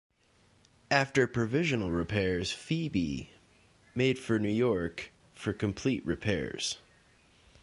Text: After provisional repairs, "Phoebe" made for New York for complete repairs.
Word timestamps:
After 0.89 1.27
provisional 1.27 1.91
repairs, 1.91 2.51
"Phoebe" 2.51 3.29
made 3.93 4.17
for 4.17 4.39
New 4.39 4.49
York 4.49 5.11
for 5.35 5.53
complete 5.53 6.03
repairs. 6.07 6.79